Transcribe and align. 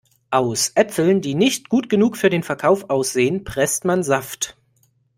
Aus 0.31 0.71
Äpfeln, 0.73 1.21
die 1.21 1.35
nicht 1.35 1.69
gut 1.69 1.87
genug 1.87 2.17
für 2.17 2.31
den 2.31 2.41
Verkauf 2.41 2.89
aussehen, 2.89 3.43
presst 3.43 3.85
man 3.85 4.01
Saft. 4.01 4.57